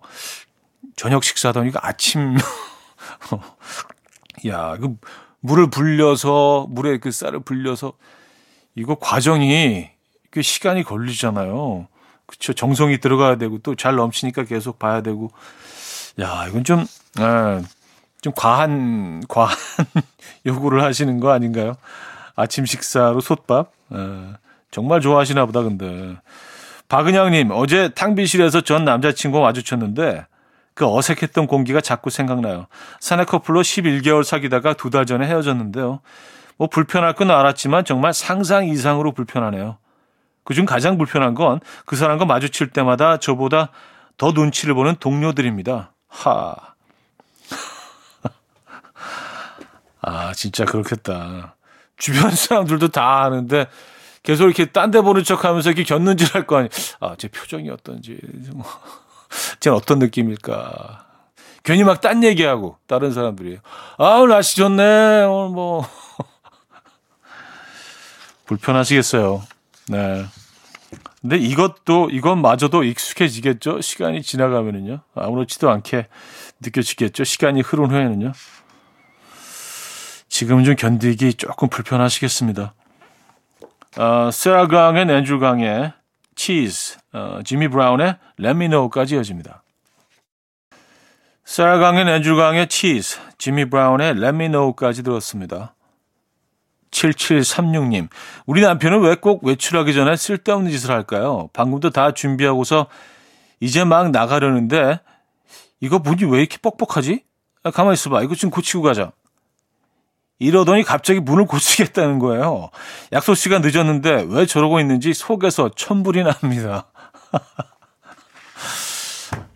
저녁 0.97 1.25
식사하더니 1.25 1.73
아침, 1.77 2.37
야, 4.47 4.77
그 4.77 4.95
물을 5.41 5.69
불려서, 5.71 6.67
물에 6.71 6.99
그 6.99 7.11
쌀을 7.11 7.41
불려서, 7.41 7.95
이거 8.75 8.95
과정이 8.97 9.91
그 10.31 10.43
시간이 10.43 10.83
걸리잖아요. 10.85 11.89
그쵸. 12.27 12.53
정성이 12.53 12.99
들어가야 12.99 13.37
되고 13.37 13.59
또 13.59 13.75
잘 13.75 13.95
넘치니까 13.97 14.45
계속 14.45 14.79
봐야 14.79 15.01
되고. 15.01 15.31
야, 16.21 16.47
이건 16.49 16.65
좀, 16.65 16.81
에, 16.81 17.63
좀 18.21 18.33
과한, 18.35 19.23
과한 19.29 19.57
요구를 20.47 20.83
하시는 20.83 21.21
거 21.21 21.31
아닌가요? 21.31 21.77
아침 22.37 22.67
식사로 22.67 23.21
솥밥. 23.21 23.73
에, 23.93 23.97
정말 24.71 25.01
좋아하시나 25.01 25.47
보다, 25.47 25.63
근데. 25.63 26.17
박은영님, 26.89 27.51
어제 27.51 27.89
탕비실에서 27.89 28.61
전 28.61 28.85
남자친구 28.85 29.41
마주쳤는데 29.41 30.27
그 30.75 30.87
어색했던 30.87 31.47
공기가 31.49 31.81
자꾸 31.81 32.11
생각나요. 32.11 32.67
사내 33.01 33.25
커플로 33.25 33.63
11개월 33.63 34.23
사귀다가 34.23 34.75
두 34.75 34.91
달 34.91 35.05
전에 35.07 35.27
헤어졌는데요. 35.27 36.01
뭐 36.59 36.69
불편할 36.69 37.15
건 37.15 37.31
알았지만 37.31 37.85
정말 37.85 38.15
상상 38.15 38.67
이상으로 38.69 39.13
불편하네요. 39.13 39.79
그중 40.45 40.65
가장 40.65 40.97
불편한 40.97 41.35
건 41.35 41.59
그 41.87 41.97
사람과 41.97 42.25
마주칠 42.25 42.71
때마다 42.71 43.19
저보다 43.19 43.71
더 44.17 44.31
눈치를 44.33 44.75
보는 44.75 44.97
동료들입니다. 45.01 45.93
하. 46.09 46.55
아, 50.03 50.33
진짜 50.35 50.65
그렇겠다. 50.65 51.56
주변 51.97 52.31
사람들도 52.31 52.89
다 52.89 53.23
아는데 53.25 53.67
계속 54.23 54.45
이렇게 54.47 54.67
딴 54.67 54.91
데 54.91 55.01
보는 55.01 55.25
척 55.25 55.45
하면서 55.45 55.71
이렇게 55.71 55.85
겼는지 55.85 56.27
알거 56.35 56.57
아니. 56.57 56.69
아, 57.01 57.15
제 57.17 57.29
표정이 57.29 57.71
어떤지. 57.71 58.19
뭐, 58.53 58.65
쟤는 59.61 59.77
어떤 59.77 59.99
느낌일까. 60.01 61.05
괜히 61.63 61.85
막 61.85 62.01
딴 62.01 62.23
얘기하고, 62.25 62.77
다른 62.87 63.13
사람들이. 63.13 63.59
아, 63.99 64.05
오늘 64.17 64.31
날씨 64.31 64.57
좋네. 64.57 65.25
오늘 65.25 65.55
뭐. 65.55 65.89
불편하시겠어요. 68.47 69.43
네. 69.89 70.25
근데 71.21 71.37
이것도, 71.37 72.11
이것마저도 72.11 72.85
익숙해지겠죠? 72.85 73.81
시간이 73.81 74.23
지나가면은요. 74.23 75.01
아무렇지도 75.15 75.71
않게 75.71 76.07
느껴지겠죠? 76.61 77.25
시간이 77.25 77.61
흐른 77.63 77.91
후에는요. 77.91 78.33
지금 80.39 80.65
좀 80.65 80.77
견디기 80.77 81.33
조금 81.33 81.71
불편하시겠습니다. 81.71 82.75
어, 83.97 84.31
세라 84.31 84.67
강의 84.67 85.09
앤드류 85.09 85.41
강의 85.41 85.95
치즈, 86.35 86.99
어, 87.15 87.41
지미 87.43 87.69
브라운의 87.69 88.17
Let 88.39 88.51
Me 88.51 88.69
Know까지 88.69 89.15
이어집니다. 89.15 89.63
세라 91.47 91.79
강의 91.79 92.07
앤드류 92.07 92.37
강의 92.37 92.67
치즈, 92.67 93.17
지미 93.39 93.65
브라운의 93.65 94.09
Let 94.11 94.27
Me 94.27 94.49
Know까지 94.49 95.05
들었습니다. 95.05 95.75
7736님, 96.91 98.11
우리 98.45 98.61
남편은 98.61 99.01
왜 99.01 99.15
꼭 99.15 99.43
외출하기 99.43 99.95
전에 99.95 100.17
쓸데없는 100.17 100.71
짓을 100.71 100.91
할까요? 100.91 101.49
방금도 101.55 101.89
다 101.89 102.13
준비하고서 102.13 102.89
이제 103.61 103.85
막 103.85 104.11
나가려는데, 104.11 105.01
이거 105.81 105.99
문이 105.99 106.25
왜 106.25 106.41
이렇게 106.41 106.59
뻑뻑하지? 106.59 107.25
아, 107.63 107.71
가만히 107.71 107.95
있어봐. 107.95 108.23
이거 108.23 108.35
좀 108.35 108.51
고치고 108.51 108.83
가자. 108.83 109.13
이러더니 110.39 110.83
갑자기 110.83 111.21
문을 111.21 111.47
고치겠다는 111.47 112.19
거예요. 112.19 112.71
약속 113.13 113.35
시간 113.35 113.63
늦었는데 113.63 114.27
왜 114.29 114.47
저러고 114.47 114.81
있는지 114.81 115.15
속에서 115.15 115.71
천불이 115.75 116.25
납니다. 116.25 116.87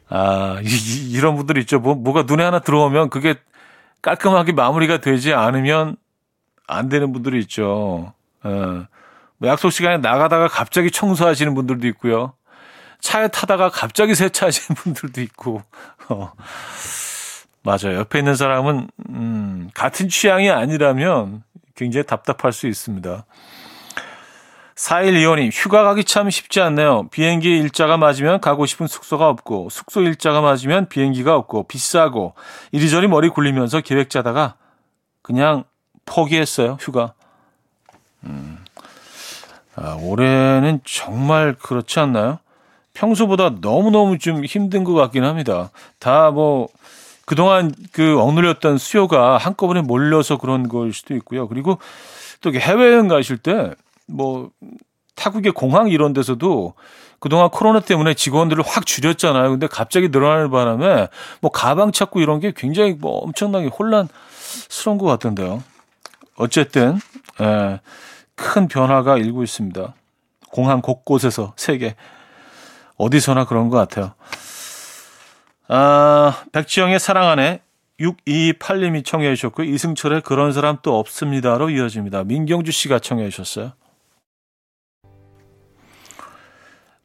아, 0.09 0.59
이, 0.63 1.21
런 1.21 1.37
분들 1.37 1.57
있죠. 1.59 1.79
뭐, 1.79 1.95
뭐가 1.95 2.23
눈에 2.23 2.43
하나 2.43 2.59
들어오면 2.59 3.11
그게 3.11 3.37
깔끔하게 4.03 4.53
마무리가 4.53 4.99
되지 4.99 5.33
않으면 5.35 5.97
안 6.67 6.89
되는 6.89 7.13
분들이 7.13 7.39
있죠. 7.41 8.13
어, 8.43 8.85
뭐 9.39 9.49
약속 9.49 9.71
시간에 9.71 9.99
나가다가 9.99 10.49
갑자기 10.49 10.91
청소하시는 10.91 11.55
분들도 11.55 11.87
있고요. 11.89 12.33
차에 13.01 13.29
타다가 13.29 13.71
갑자기 13.71 14.15
세차하시는 14.15 14.75
분들도 14.83 15.21
있고. 15.23 15.63
어. 16.09 16.33
맞아요. 17.63 17.99
옆에 17.99 18.19
있는 18.21 18.35
사람은 18.35 18.89
음, 19.11 19.71
같은 19.75 20.09
취향이 20.09 20.51
아니라면 20.51 21.43
굉장히 21.75 22.07
답답할 22.07 22.53
수 22.53 22.67
있습니다. 22.67 23.25
4일2원님 24.75 25.51
휴가 25.53 25.83
가기 25.83 26.05
참 26.05 26.31
쉽지 26.31 26.61
않네요. 26.63 27.09
비행기 27.11 27.49
일자가 27.59 27.99
맞으면 27.99 28.41
가고 28.41 28.65
싶은 28.65 28.87
숙소가 28.87 29.29
없고, 29.29 29.69
숙소 29.69 30.01
일자가 30.01 30.41
맞으면 30.41 30.89
비행기가 30.89 31.37
없고, 31.37 31.69
비싸고, 31.69 32.33
이리저리 32.73 33.07
머리 33.07 33.29
굴리면서 33.29 33.83
계획 33.83 34.09
짜다가 34.09 34.55
그냥 35.21 35.65
포기했어요, 36.07 36.79
휴가. 36.81 37.13
음, 38.25 38.59
아, 39.77 39.99
올해는 40.01 40.81
정말 40.85 41.55
그렇지 41.55 42.01
않나요? 42.01 42.39
평소보다 42.95 43.51
너무너무 43.61 44.19
좀 44.19 44.45
힘든 44.47 44.85
것 44.85 44.95
같긴 44.95 45.25
합니다. 45.25 45.71
다 45.99 46.31
뭐 46.31 46.69
그동안 47.31 47.73
그 47.93 48.19
억눌렸던 48.19 48.79
수요가 48.79 49.37
한꺼번에 49.37 49.83
몰려서 49.83 50.37
그런 50.37 50.69
걸 50.69 50.93
수도 50.93 51.15
있고요. 51.15 51.47
그리고 51.47 51.79
또 52.41 52.53
해외여행 52.53 53.07
가실 53.07 53.39
때 53.39 53.73
뭐 54.11 54.51
타국의 55.15 55.53
공항 55.53 55.89
이런 55.89 56.13
데서도 56.13 56.75
그동안 57.19 57.51
코로나 57.51 57.81
때문에 57.81 58.15
직원들을 58.15 58.65
확 58.67 58.87
줄였잖아요. 58.87 59.51
근데 59.51 59.67
갑자기 59.67 60.09
늘어나는 60.09 60.51
바람에 60.51 61.09
뭐 61.41 61.51
가방 61.51 61.93
찾고 61.93 62.21
이런 62.21 62.41
게 62.41 62.53
굉장히 62.57 62.95
뭐 62.95 63.19
엄청나게 63.19 63.67
혼란스러운 63.69 64.99
것 64.99 65.05
같던데요. 65.07 65.63
어쨌든 66.37 66.99
예, 67.41 67.81
큰 68.35 68.69
변화가 68.69 69.19
일고 69.19 69.43
있습니다. 69.43 69.95
공항 70.51 70.81
곳곳에서 70.81 71.53
세계 71.57 71.95
어디서나 72.97 73.45
그런 73.45 73.69
것 73.69 73.77
같아요. 73.77 74.15
아, 75.73 76.43
백지영의 76.51 76.99
사랑 76.99 77.29
안에 77.29 77.63
628님이 78.01 79.05
청해 79.05 79.33
주셨고 79.37 79.63
이승철의 79.63 80.23
그런 80.23 80.53
사람 80.53 80.79
또 80.83 80.99
없습니다로 80.99 81.71
이어집니다. 81.71 82.25
민경주 82.25 82.73
씨가 82.73 82.99
청해 82.99 83.31
주셨어요. 83.31 83.73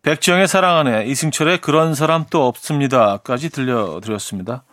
백지영의 0.02 0.48
사랑 0.48 0.78
안에 0.78 1.06
이승철의 1.06 1.62
그런 1.62 1.94
사람 1.94 2.26
또 2.32 2.48
없습니다까지 2.48 3.52
들려드렸습니다. 3.52 4.64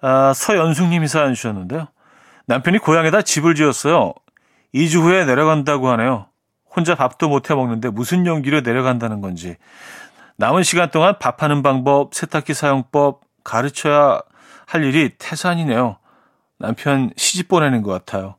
아, 0.00 0.32
서연숙님이 0.32 1.06
사연 1.06 1.34
주셨는데요. 1.34 1.88
남편이 2.46 2.78
고향에다 2.78 3.20
집을 3.20 3.56
지었어요. 3.56 4.14
2주 4.74 5.02
후에 5.02 5.26
내려간다고 5.26 5.90
하네요. 5.90 6.28
혼자 6.74 6.94
밥도 6.94 7.28
못 7.28 7.50
해 7.50 7.54
먹는데 7.54 7.90
무슨 7.90 8.24
용기로 8.24 8.62
내려간다는 8.62 9.20
건지 9.20 9.56
남은 10.40 10.62
시간 10.62 10.90
동안 10.90 11.18
밥하는 11.18 11.62
방법, 11.62 12.14
세탁기 12.14 12.54
사용법 12.54 13.20
가르쳐야 13.44 14.22
할 14.64 14.84
일이 14.84 15.10
태산이네요. 15.18 15.98
남편 16.56 17.10
시집 17.14 17.46
보내는 17.46 17.82
것 17.82 17.92
같아요. 17.92 18.36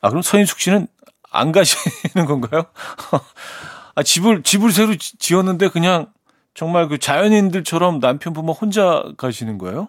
아, 0.00 0.08
그럼 0.08 0.22
서인숙 0.22 0.58
씨는 0.58 0.86
안 1.30 1.52
가시는 1.52 2.24
건가요? 2.26 2.64
아, 3.94 4.02
집을, 4.02 4.42
집을 4.42 4.72
새로 4.72 4.94
지었는데 4.96 5.68
그냥 5.68 6.10
정말 6.54 6.88
그 6.88 6.96
자연인들처럼 6.96 8.00
남편 8.00 8.32
부모 8.32 8.52
혼자 8.52 9.04
가시는 9.18 9.58
거예요? 9.58 9.88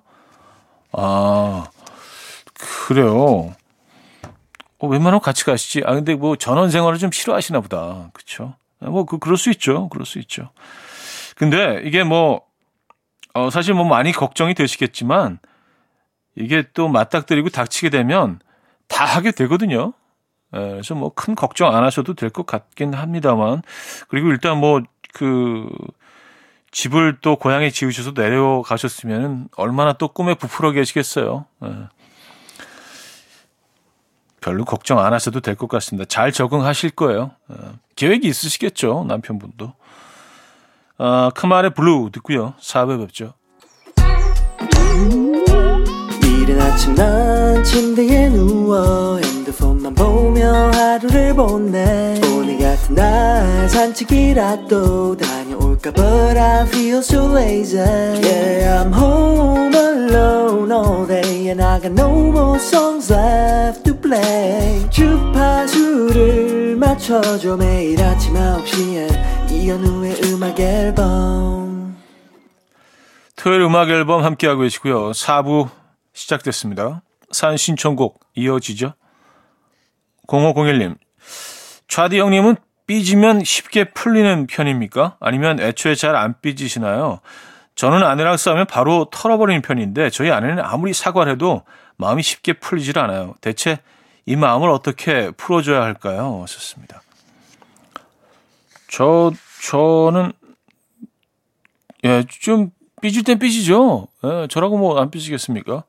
아, 0.92 1.68
그래요. 2.90 3.56
어, 4.80 4.88
웬만하면 4.88 5.22
같이 5.22 5.46
가시지. 5.46 5.84
아, 5.86 5.94
근데 5.94 6.16
뭐 6.16 6.36
전원 6.36 6.70
생활을 6.70 7.00
좀 7.00 7.14
싫어하시나 7.14 7.62
보다. 7.62 8.10
그쵸? 8.12 8.56
뭐, 8.80 9.06
그, 9.06 9.20
그럴 9.20 9.38
수 9.38 9.50
있죠. 9.52 9.90
그럴 9.90 10.06
수 10.06 10.20
있죠. 10.20 10.50
근데 11.36 11.82
이게 11.86 12.04
뭐, 12.04 12.42
어, 13.34 13.50
사실 13.50 13.74
뭐 13.74 13.86
많이 13.86 14.12
걱정이 14.12 14.54
되시겠지만, 14.54 15.40
이게 16.36 16.64
또 16.74 16.88
맞닥뜨리고 16.90 17.50
닥치게 17.50 17.90
되면 17.90 18.40
다 18.88 19.06
하게 19.06 19.32
되거든요. 19.32 19.94
예, 20.56 20.60
그래서 20.60 20.96
뭐 20.96 21.10
큰 21.12 21.36
걱정 21.36 21.74
안 21.76 21.84
하셔도 21.84 22.14
될 22.14 22.30
것 22.30 22.46
같긴 22.46 22.94
합니다만 22.94 23.62
그리고 24.10 24.30
일단 24.30 24.60
뭐 24.60 24.82
그 25.14 25.70
집을 26.72 27.20
또 27.22 27.38
고향에 27.38 27.70
지으셔서 27.70 28.12
내려가셨으면 28.16 29.48
얼마나 29.56 29.94
또 29.94 30.10
꿈에 30.10 30.34
부풀어 30.36 30.72
계시겠어요. 30.72 31.46
예. 31.64 31.88
별로 34.46 34.64
걱정 34.64 35.00
안 35.00 35.12
하셔도 35.12 35.40
될 35.40 35.56
것 35.56 35.68
같습니다. 35.68 36.06
잘 36.08 36.32
적응하실 36.32 36.92
거예요. 36.92 37.32
예. 37.52 37.56
계획이 37.96 38.28
있으시겠죠, 38.28 39.06
남편분도. 39.08 39.74
아, 41.00 41.32
크말의 41.34 41.74
블루 41.74 42.12
듣고요. 42.14 42.54
4부에 42.62 43.00
뵙죠. 43.00 43.34
이른 46.24 46.62
아침 46.62 46.94
난 46.94 47.64
침대에 47.64 48.30
누워 48.30 49.18
핸드폰만 49.18 49.96
보며 49.96 50.70
하루를 50.74 51.34
보내 51.34 52.22
오늘 52.36 52.60
같은 52.60 52.94
날 52.94 53.68
산책이라도 53.70 55.18
다녀올까 55.18 55.45
But 55.94 56.38
I 56.38 56.66
feel 56.66 57.04
so 57.04 57.28
lazy 57.28 57.78
Yeah 57.78 58.82
I'm 58.82 58.92
home 58.92 59.74
alone 59.74 60.72
all 60.72 61.06
day 61.06 61.50
And 61.50 61.62
I 61.62 61.80
got 61.80 61.92
no 61.92 62.32
more 62.32 62.58
songs 62.60 63.12
left 63.14 63.84
to 63.86 63.94
play 63.94 64.90
주파수를 64.90 66.76
맞춰줘 66.78 67.56
매일 67.58 68.02
아침 68.02 68.34
9시에 68.34 69.52
이현우의 69.52 70.22
음악 70.26 70.60
앨범 70.60 71.66
토요일 73.36 73.62
음악 73.62 73.90
앨범 73.90 74.24
함께하고 74.24 74.62
계시고요. 74.62 75.12
4부 75.12 75.70
시작됐습니다. 76.14 77.04
산 77.32 77.58
신청곡 77.58 78.20
이어지죠. 78.34 78.94
0501님, 80.28 80.98
차디 81.88 82.20
형님은 82.20 82.56
삐지면 82.88 83.44
쉽게 83.44 83.86
풀리는 83.86 84.48
편입니까? 84.48 85.18
아니면 85.20 85.60
애초에 85.60 85.96
잘 85.96 86.16
안 86.16 86.36
삐지시나요? 86.42 87.20
저는 87.76 88.04
아내랑 88.04 88.38
싸우면 88.38 88.68
바로 88.68 89.06
털어버리는 89.12 89.62
편인데 89.62 90.10
저희 90.10 90.32
아내는 90.32 90.60
아무리 90.64 90.94
사과를 90.94 91.34
해도 91.34 91.64
마음이 91.98 92.24
쉽게 92.24 92.54
풀리질 92.54 92.98
않아요. 93.00 93.36
대체 93.42 93.80
이 94.26 94.36
마음을 94.36 94.70
어떻게 94.70 95.32
풀어줘야 95.32 95.82
할까요? 95.82 96.40
하셨습니다. 96.44 97.02
저, 98.90 99.32
저는, 99.62 100.32
예, 102.06 102.24
좀 102.30 102.72
삐질 103.02 103.24
땐 103.24 103.40
삐지죠. 103.40 104.08
예, 104.24 104.48
저라고 104.50 104.78
뭐 104.78 105.00
안 105.00 105.12
삐지겠습니까? 105.12 105.84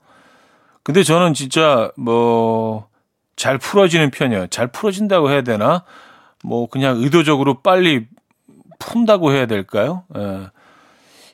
근데 0.82 1.02
저는 1.02 1.34
진짜 1.34 1.90
뭐 1.96 2.88
잘 3.36 3.58
풀어지는 3.58 4.10
편이에요. 4.10 4.46
잘 4.46 4.66
풀어진다고 4.68 5.30
해야 5.30 5.42
되나? 5.42 5.84
뭐 6.46 6.68
그냥 6.68 6.98
의도적으로 6.98 7.60
빨리 7.62 8.06
푼다고 8.78 9.32
해야 9.32 9.46
될까요? 9.46 10.04
예. 10.16 10.48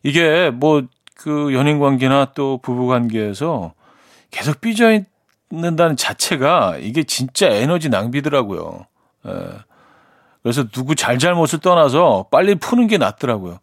이게 0.02 0.50
뭐 0.50 0.82
그 1.22 1.54
연인 1.54 1.78
관계나 1.78 2.32
또 2.34 2.58
부부 2.58 2.88
관계에서 2.88 3.74
계속 4.32 4.60
삐져 4.60 5.00
있는다는 5.52 5.96
자체가 5.96 6.78
이게 6.78 7.04
진짜 7.04 7.46
에너지 7.46 7.88
낭비더라고요. 7.90 8.86
예. 9.28 9.30
그래서 10.42 10.66
누구 10.68 10.96
잘잘못을 10.96 11.60
떠나서 11.60 12.26
빨리 12.32 12.56
푸는 12.56 12.88
게 12.88 12.98
낫더라고요. 12.98 13.60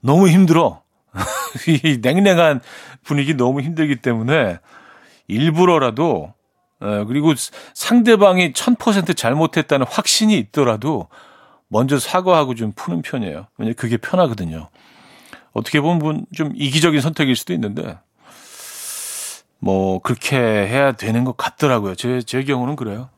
너무 0.00 0.28
힘들어. 0.28 0.82
이 1.66 2.00
냉랭한 2.02 2.60
분위기 3.04 3.32
너무 3.32 3.62
힘들기 3.62 3.96
때문에 3.96 4.58
일부러라도 5.28 6.34
에, 6.82 7.04
그리고 7.04 7.34
상대방이 7.74 8.52
1000% 8.52 9.16
잘못했다는 9.16 9.86
확신이 9.88 10.38
있더라도 10.38 11.08
먼저 11.68 11.98
사과하고 11.98 12.54
좀 12.54 12.72
푸는 12.72 13.02
편이에요. 13.02 13.46
왜냐면 13.58 13.74
그게 13.74 13.96
편하거든요. 13.96 14.68
어떻게 15.52 15.80
보면 15.80 16.26
좀 16.34 16.52
이기적인 16.54 17.00
선택일 17.00 17.36
수도 17.36 17.52
있는데 17.52 17.98
뭐 19.58 19.98
그렇게 20.00 20.36
해야 20.36 20.92
되는 20.92 21.24
것 21.24 21.36
같더라고요. 21.36 21.94
제, 21.94 22.22
제 22.22 22.42
경우는 22.44 22.76
그래요. 22.76 23.10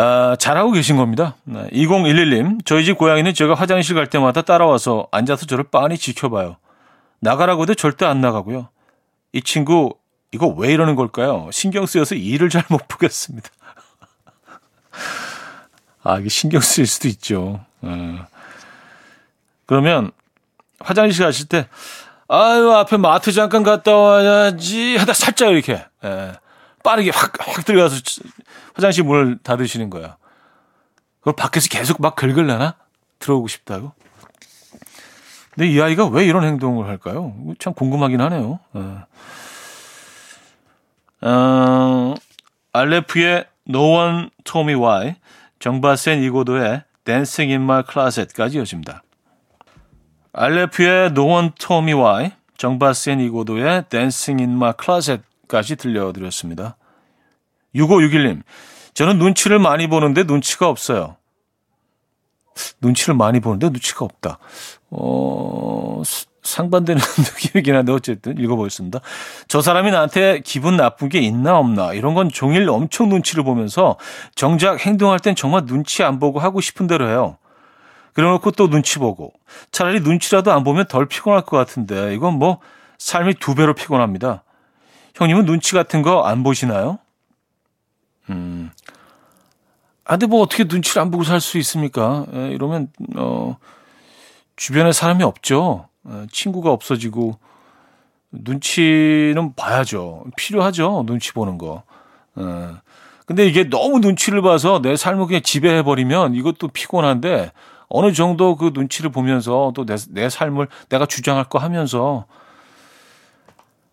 아, 0.00 0.36
잘하고 0.38 0.70
계신 0.70 0.96
겁니다. 0.96 1.34
네, 1.42 1.68
2011님, 1.72 2.64
저희 2.64 2.84
집 2.84 2.96
고양이는 2.98 3.34
제가 3.34 3.54
화장실 3.54 3.96
갈 3.96 4.06
때마다 4.06 4.42
따라와서 4.42 5.08
앉아서 5.10 5.46
저를 5.46 5.64
빤히 5.64 5.98
지켜봐요. 5.98 6.56
나가라고 7.18 7.62
해도 7.62 7.74
절대 7.74 8.06
안 8.06 8.20
나가고요. 8.20 8.68
이 9.32 9.42
친구, 9.42 9.94
이거 10.32 10.46
왜 10.48 10.72
이러는 10.72 10.94
걸까요? 10.94 11.48
신경 11.52 11.86
쓰여서 11.86 12.14
일을 12.14 12.50
잘 12.50 12.64
못 12.68 12.86
보겠습니다. 12.88 13.48
아, 16.02 16.18
이게 16.18 16.28
신경 16.28 16.60
쓰일 16.60 16.86
수도 16.86 17.08
있죠. 17.08 17.64
어. 17.82 18.26
그러면 19.66 20.10
화장실 20.80 21.24
가실 21.24 21.46
때, 21.48 21.68
아유, 22.28 22.70
앞에 22.72 22.96
마트 22.96 23.32
잠깐 23.32 23.62
갔다 23.62 23.94
와야지 23.96 24.96
하다 24.96 25.12
살짝 25.12 25.50
이렇게, 25.52 25.84
예, 26.04 26.32
빠르게 26.84 27.10
확, 27.10 27.32
확 27.40 27.64
들어가서 27.64 27.96
화장실 28.74 29.04
문을 29.04 29.38
닫으시는 29.42 29.90
거야. 29.90 30.16
그걸 31.20 31.34
밖에서 31.36 31.68
계속 31.68 32.00
막 32.00 32.16
긁을려나? 32.16 32.76
들어오고 33.18 33.48
싶다고? 33.48 33.92
근데 35.50 35.68
이 35.68 35.80
아이가 35.80 36.06
왜 36.06 36.24
이런 36.24 36.44
행동을 36.44 36.86
할까요? 36.86 37.34
참 37.58 37.74
궁금하긴 37.74 38.20
하네요. 38.20 38.60
어, 38.74 39.04
어 41.20 42.14
알레프의 42.72 43.46
No 43.68 43.94
One 43.94 44.30
Told 44.44 44.70
Me 44.70 44.80
Why, 44.80 45.14
정바센 45.58 46.22
이고도의 46.22 46.84
Dancing 47.04 47.52
in 47.52 47.62
My 47.62 47.82
Closet까지 47.90 48.58
이어집니다. 48.58 49.02
알레프의 50.32 51.06
No 51.06 51.26
One 51.26 51.50
Told 51.58 51.90
Me 51.90 52.00
Why, 52.00 52.32
정바센 52.56 53.20
이고도의 53.20 53.84
Dancing 53.88 54.42
in 54.42 54.56
My 54.56 54.72
Closet까지 54.80 55.76
들려드렸습니다. 55.76 56.76
6561님, 57.74 58.42
저는 58.94 59.18
눈치를 59.18 59.58
많이 59.58 59.86
보는데 59.86 60.24
눈치가 60.24 60.68
없어요. 60.68 61.16
눈치를 62.80 63.14
많이 63.14 63.40
보는데 63.40 63.68
눈치가 63.68 64.04
없다. 64.04 64.38
어, 64.90 66.02
상반되는 66.48 67.00
느낌이긴 67.18 67.74
한데 67.74 67.92
어쨌든 67.92 68.38
읽어보겠습니다. 68.38 69.00
저 69.48 69.60
사람이 69.60 69.90
나한테 69.90 70.40
기분 70.44 70.76
나쁜 70.76 71.08
게 71.08 71.18
있나 71.20 71.58
없나 71.58 71.92
이런 71.92 72.14
건 72.14 72.28
종일 72.30 72.68
엄청 72.70 73.08
눈치를 73.08 73.44
보면서 73.44 73.96
정작 74.34 74.84
행동할 74.84 75.18
땐 75.20 75.34
정말 75.34 75.66
눈치 75.66 76.02
안 76.02 76.18
보고 76.18 76.38
하고 76.40 76.60
싶은 76.60 76.86
대로 76.86 77.08
해요. 77.08 77.36
그래놓고 78.14 78.50
또 78.52 78.68
눈치 78.68 78.98
보고 78.98 79.32
차라리 79.70 80.00
눈치라도 80.00 80.50
안 80.52 80.64
보면 80.64 80.86
덜 80.88 81.06
피곤할 81.06 81.42
것 81.42 81.56
같은데 81.56 82.14
이건 82.14 82.34
뭐 82.34 82.58
삶이 82.98 83.34
두 83.34 83.54
배로 83.54 83.74
피곤합니다. 83.74 84.42
형님은 85.14 85.44
눈치 85.44 85.74
같은 85.74 86.02
거 86.02 86.22
안 86.24 86.42
보시나요? 86.42 86.98
음. 88.30 88.70
아, 90.04 90.12
근데 90.12 90.26
뭐 90.26 90.40
어떻게 90.40 90.64
눈치를 90.64 91.02
안 91.02 91.10
보고 91.10 91.22
살 91.24 91.40
수 91.40 91.58
있습니까? 91.58 92.24
에, 92.32 92.48
이러면, 92.52 92.88
어, 93.16 93.56
주변에 94.56 94.92
사람이 94.92 95.22
없죠. 95.22 95.86
에, 96.08 96.26
친구가 96.32 96.70
없어지고, 96.70 97.38
눈치는 98.30 99.54
봐야죠. 99.56 100.24
필요하죠. 100.36 101.04
눈치 101.06 101.32
보는 101.32 101.58
거. 101.58 101.82
에, 102.38 102.42
근데 103.26 103.46
이게 103.46 103.64
너무 103.64 103.98
눈치를 104.00 104.42
봐서 104.42 104.80
내 104.80 104.96
삶을 104.96 105.26
그냥 105.26 105.42
지배해버리면 105.42 106.34
이것도 106.34 106.68
피곤한데, 106.68 107.52
어느 107.88 108.12
정도 108.12 108.56
그 108.56 108.70
눈치를 108.74 109.10
보면서 109.10 109.72
또 109.74 109.86
내, 109.86 109.96
내 110.10 110.28
삶을 110.28 110.68
내가 110.88 111.06
주장할 111.06 111.44
거 111.44 111.58
하면서 111.58 112.26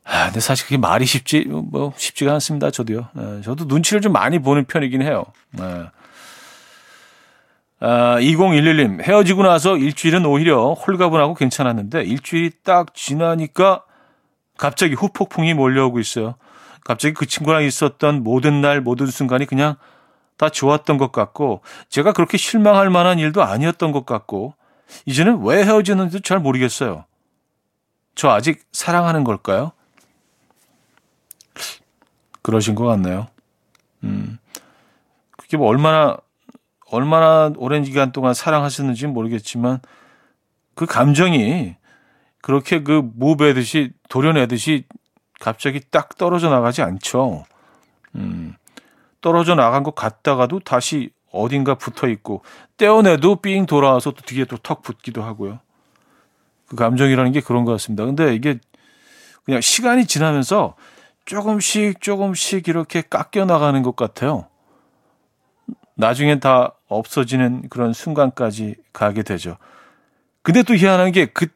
아, 0.03 0.25
근데 0.25 0.39
사실 0.39 0.65
그게 0.65 0.77
말이 0.77 1.05
쉽지, 1.05 1.45
뭐, 1.45 1.91
쉽지가 1.97 2.33
않습니다. 2.33 2.69
저도요. 2.69 3.07
네, 3.13 3.41
저도 3.41 3.65
눈치를 3.65 4.01
좀 4.01 4.11
많이 4.13 4.37
보는 4.37 4.65
편이긴 4.65 5.01
해요. 5.01 5.25
네. 5.51 5.63
아, 7.87 8.17
2011님, 8.19 9.03
헤어지고 9.03 9.43
나서 9.43 9.77
일주일은 9.77 10.25
오히려 10.25 10.73
홀가분하고 10.73 11.35
괜찮았는데, 11.35 12.01
일주일이 12.01 12.49
딱 12.63 12.95
지나니까 12.95 13.83
갑자기 14.57 14.95
후폭풍이 14.95 15.53
몰려오고 15.53 15.99
있어요. 15.99 16.33
갑자기 16.83 17.13
그 17.13 17.27
친구랑 17.27 17.61
있었던 17.61 18.23
모든 18.23 18.59
날, 18.61 18.81
모든 18.81 19.05
순간이 19.05 19.45
그냥 19.45 19.75
다 20.35 20.49
좋았던 20.49 20.97
것 20.97 21.11
같고, 21.11 21.61
제가 21.89 22.13
그렇게 22.13 22.37
실망할 22.37 22.89
만한 22.89 23.19
일도 23.19 23.43
아니었던 23.43 23.91
것 23.91 24.07
같고, 24.07 24.55
이제는 25.05 25.43
왜 25.43 25.63
헤어졌는지도 25.63 26.23
잘 26.23 26.39
모르겠어요. 26.39 27.05
저 28.15 28.29
아직 28.29 28.63
사랑하는 28.71 29.23
걸까요? 29.23 29.73
그러신 32.41 32.73
것 32.73 32.85
같네요. 32.85 33.27
음. 34.03 34.39
그게 35.37 35.57
뭐 35.57 35.67
얼마나, 35.67 36.17
얼마나 36.89 37.51
오랜 37.57 37.83
기간 37.83 38.11
동안 38.11 38.33
사랑하셨는지 38.33 39.07
모르겠지만 39.07 39.79
그 40.75 40.85
감정이 40.85 41.75
그렇게 42.41 42.83
그 42.83 43.01
무배듯이 43.15 43.91
도려내듯이 44.09 44.85
갑자기 45.39 45.81
딱 45.89 46.17
떨어져 46.17 46.49
나가지 46.49 46.81
않죠. 46.81 47.45
음. 48.15 48.55
떨어져 49.21 49.55
나간 49.55 49.83
것 49.83 49.95
같다가도 49.95 50.59
다시 50.59 51.09
어딘가 51.31 51.75
붙어 51.75 52.07
있고 52.07 52.43
떼어내도 52.77 53.37
삥 53.37 53.65
돌아와서 53.65 54.11
또 54.11 54.21
뒤에 54.21 54.45
또 54.45 54.57
턱 54.57 54.83
붙기도 54.83 55.23
하고요. 55.23 55.59
그 56.67 56.75
감정이라는 56.75 57.31
게 57.31 57.41
그런 57.41 57.65
것 57.65 57.71
같습니다. 57.73 58.05
근데 58.05 58.35
이게 58.35 58.59
그냥 59.43 59.61
시간이 59.61 60.05
지나면서 60.05 60.75
조금씩 61.25 62.01
조금씩 62.01 62.67
이렇게 62.67 63.01
깎여 63.01 63.45
나가는 63.45 63.81
것 63.81 63.95
같아요. 63.95 64.47
나중엔 65.95 66.39
다 66.39 66.73
없어지는 66.87 67.69
그런 67.69 67.93
순간까지 67.93 68.75
가게 68.93 69.23
되죠. 69.23 69.57
근데 70.41 70.63
또 70.63 70.75
희한한 70.75 71.11
게 71.11 71.25
그, 71.25 71.47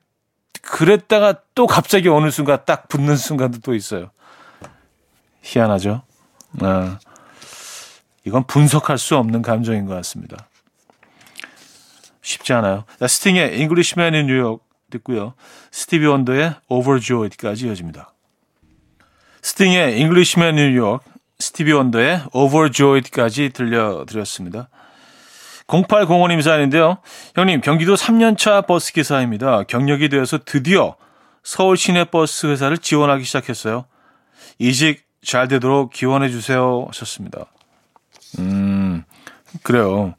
그랬다가 0.62 1.36
또 1.56 1.67
갑자기 1.67 2.10
어느 2.10 2.32
순간 2.32 2.60
딱 2.65 2.88
붙는 2.88 3.15
순간도 3.15 3.60
또 3.60 3.75
있어요. 3.75 4.12
희한하죠? 5.41 6.02
아, 6.62 6.99
이건 8.25 8.45
분석할 8.45 8.97
수 8.97 9.15
없는 9.17 9.41
감정인 9.41 9.86
것 9.86 9.93
같습니다. 9.95 10.47
쉽지 12.21 12.54
않아요. 12.54 12.86
스팅의 12.99 13.60
Englishman 13.60 14.13
in 14.13 14.25
New 14.25 14.39
York 14.39 14.63
듣고요. 14.89 15.34
스티비 15.71 16.06
원더의 16.06 16.56
Overjoyed까지 16.67 17.67
이어집니다. 17.67 18.13
스팅의 19.41 19.99
Englishman 19.99 20.58
in 20.58 20.69
New 20.69 20.84
York, 20.84 21.08
스티비 21.39 21.71
원더의 21.71 22.23
Overjoyed까지 22.34 23.52
들려드렸습니다. 23.52 24.67
0805님 25.67 26.41
사연인데요. 26.41 26.97
형님, 27.36 27.62
경기도 27.62 27.95
3년차 27.95 28.67
버스 28.67 28.91
기사입니다. 28.91 29.63
경력이 29.63 30.10
되어서 30.10 30.39
드디어 30.43 30.95
서울 31.43 31.78
시내 31.78 32.04
버스 32.06 32.47
회사를 32.47 32.78
지원하기 32.78 33.23
시작했어요. 33.23 33.86
이직 34.58 35.06
잘 35.23 35.47
되도록 35.47 35.91
기원해 35.91 36.30
주세요 36.30 36.86
하셨습니다. 36.89 37.45
음, 38.39 39.04
그래요. 39.63 40.15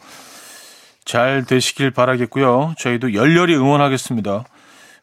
잘 1.04 1.44
되시길 1.44 1.90
바라겠고요. 1.90 2.74
저희도 2.78 3.12
열렬히 3.12 3.54
응원하겠습니다. 3.56 4.44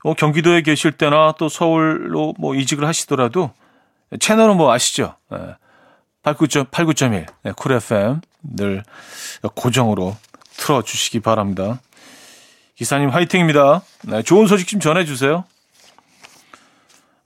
어, 0.04 0.14
경기도에 0.14 0.62
계실 0.62 0.94
때나 0.94 1.34
또 1.38 1.50
서울로 1.50 2.34
뭐 2.40 2.56
이직을 2.56 2.88
하시더라도 2.88 3.52
채널은 4.20 4.58
뭐 4.58 4.72
아시죠? 4.72 5.16
네. 5.30 5.38
89.1 6.28 6.70
89.1 6.72 7.26
네, 7.44 7.52
쿨 7.56 7.72
FM 7.74 8.22
늘 8.44 8.84
고정으로 9.56 10.18
틀어 10.58 10.82
주시기 10.82 11.20
바랍니다. 11.22 11.80
기사님 12.76 13.10
화이팅입니다. 13.10 13.82
네, 14.04 14.22
좋은 14.24 14.48
소식 14.48 14.68
좀 14.68 14.80
전해 14.80 15.06
주세요. 15.06 15.46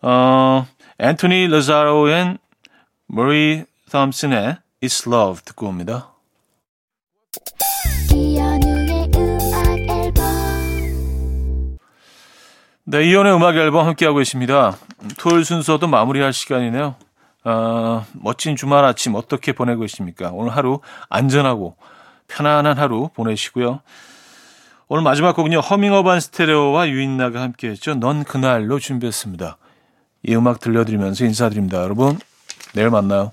어, 0.01 0.67
앤토니 0.99 1.47
레자로 1.47 2.11
앤 2.11 2.37
머리 3.07 3.65
톰슨의 3.91 4.57
It's 4.83 5.11
Love 5.11 5.43
듣고 5.45 5.67
옵니다. 5.67 6.09
네, 12.83 13.05
이현우의 13.05 13.33
음악 13.33 13.55
앨범 13.55 13.87
함께하고 13.87 14.17
계십니다. 14.17 14.77
토요일 15.17 15.45
순서도 15.45 15.87
마무리할 15.87 16.33
시간이네요. 16.33 16.95
어, 17.43 18.05
멋진 18.13 18.55
주말 18.55 18.85
아침 18.85 19.15
어떻게 19.15 19.53
보내고 19.53 19.81
계십니까? 19.81 20.31
오늘 20.31 20.55
하루 20.55 20.79
안전하고 21.09 21.75
편안한 22.27 22.77
하루 22.77 23.09
보내시고요. 23.13 23.81
오늘 24.87 25.03
마지막 25.03 25.35
곡은요. 25.35 25.59
허밍어반 25.59 26.19
스테레오와 26.19 26.89
유인나가 26.89 27.41
함께했죠. 27.41 27.95
넌 27.95 28.23
그날로 28.23 28.77
준비했습니다. 28.77 29.57
이 30.23 30.35
음악 30.35 30.59
들려드리면서 30.59 31.25
인사드립니다. 31.25 31.81
여러분 31.81 32.19
내일 32.73 32.89
만나요. 32.89 33.31